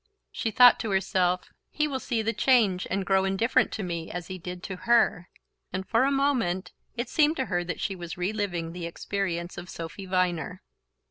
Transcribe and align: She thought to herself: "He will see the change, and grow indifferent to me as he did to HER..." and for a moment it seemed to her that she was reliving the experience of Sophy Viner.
She 0.31 0.49
thought 0.49 0.79
to 0.79 0.89
herself: 0.89 1.53
"He 1.69 1.87
will 1.87 1.99
see 1.99 2.23
the 2.23 2.33
change, 2.33 2.87
and 2.89 3.05
grow 3.05 3.23
indifferent 3.23 3.71
to 3.73 3.83
me 3.83 4.09
as 4.09 4.29
he 4.29 4.39
did 4.39 4.63
to 4.63 4.75
HER..." 4.87 5.29
and 5.71 5.87
for 5.87 6.05
a 6.05 6.11
moment 6.11 6.71
it 6.97 7.07
seemed 7.07 7.37
to 7.37 7.45
her 7.45 7.63
that 7.63 7.79
she 7.79 7.95
was 7.95 8.17
reliving 8.17 8.71
the 8.73 8.87
experience 8.87 9.59
of 9.59 9.69
Sophy 9.69 10.07
Viner. 10.07 10.63